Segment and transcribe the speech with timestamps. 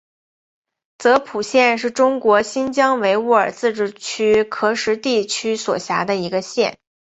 [0.97, 6.79] 泽普县是中国新疆维吾尔自治区喀什地区所辖的一个县。